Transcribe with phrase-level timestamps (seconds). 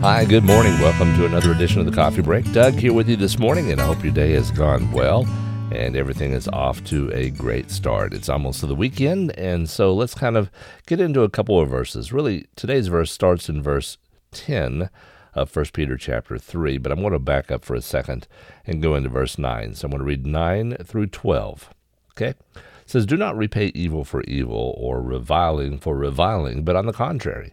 [0.00, 0.78] Hi, good morning.
[0.80, 2.52] Welcome to another edition of the Coffee Break.
[2.52, 5.26] Doug here with you this morning, and I hope your day has gone well
[5.72, 8.14] and everything is off to a great start.
[8.14, 10.52] It's almost to the weekend, and so let's kind of
[10.86, 12.12] get into a couple of verses.
[12.12, 13.98] Really, today's verse starts in verse
[14.30, 14.88] 10
[15.34, 18.28] of 1 Peter chapter 3, but I'm going to back up for a second
[18.64, 19.74] and go into verse 9.
[19.74, 21.70] So I'm going to read 9 through 12.
[22.12, 22.28] Okay?
[22.28, 22.36] It
[22.86, 27.52] says, Do not repay evil for evil or reviling for reviling, but on the contrary,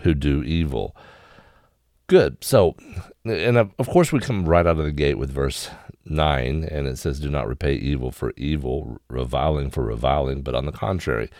[0.00, 0.96] who do evil.
[2.06, 2.42] Good.
[2.42, 2.76] So,
[3.24, 5.70] and of course, we come right out of the gate with verse
[6.04, 10.66] 9, and it says, Do not repay evil for evil, reviling for reviling, but on
[10.66, 11.30] the contrary.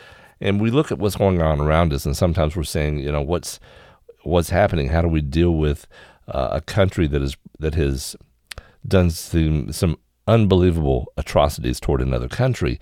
[0.41, 3.21] And we look at what's going on around us, and sometimes we're saying, you know,
[3.23, 3.61] what's
[4.25, 4.89] what's happening?
[4.89, 5.87] How do we deal with
[6.29, 8.17] uh, a country that is that has
[8.87, 12.81] done some, some unbelievable atrocities toward another country?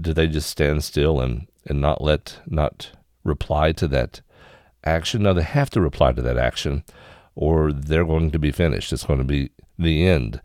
[0.00, 2.92] Do they just stand still and, and not let not
[3.24, 4.20] reply to that
[4.84, 5.22] action?
[5.22, 6.84] Now they have to reply to that action,
[7.34, 8.92] or they're going to be finished.
[8.92, 10.40] It's going to be the end.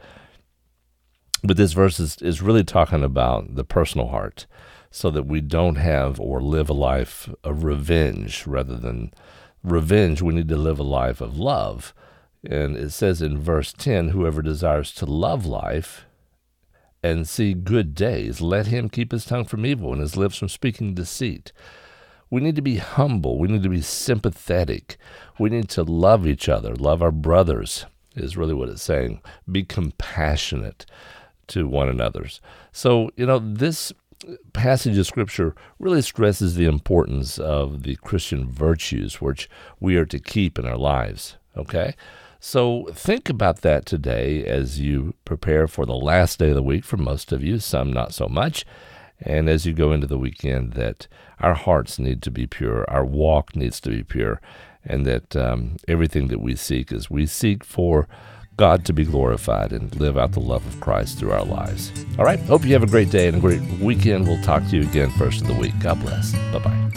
[1.43, 4.45] But this verse is, is really talking about the personal heart
[4.91, 9.13] so that we don't have or live a life of revenge rather than
[9.63, 10.21] revenge.
[10.21, 11.93] We need to live a life of love.
[12.43, 16.05] And it says in verse 10 whoever desires to love life
[17.03, 20.49] and see good days, let him keep his tongue from evil and his lips from
[20.49, 21.51] speaking deceit.
[22.29, 23.39] We need to be humble.
[23.39, 24.97] We need to be sympathetic.
[25.39, 27.85] We need to love each other, love our brothers,
[28.15, 29.21] is really what it's saying.
[29.51, 30.85] Be compassionate
[31.47, 32.41] to one another's.
[32.71, 33.91] So, you know, this
[34.53, 40.19] passage of Scripture really stresses the importance of the Christian virtues which we are to
[40.19, 41.37] keep in our lives.
[41.57, 41.95] Okay?
[42.39, 46.85] So think about that today as you prepare for the last day of the week
[46.85, 48.65] for most of you, some not so much.
[49.21, 51.07] And as you go into the weekend, that
[51.39, 54.41] our hearts need to be pure, our walk needs to be pure,
[54.83, 58.07] and that um, everything that we seek is we seek for
[58.57, 61.93] God to be glorified and live out the love of Christ through our lives.
[62.17, 62.39] All right.
[62.41, 64.27] Hope you have a great day and a great weekend.
[64.27, 65.77] We'll talk to you again first of the week.
[65.79, 66.33] God bless.
[66.51, 66.88] Bye bye.